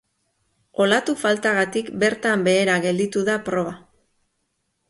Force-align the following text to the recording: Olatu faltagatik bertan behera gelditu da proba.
Olatu 0.85 1.15
faltagatik 1.25 1.93
bertan 2.05 2.47
behera 2.49 2.81
gelditu 2.87 3.25
da 3.29 3.37
proba. 3.51 3.79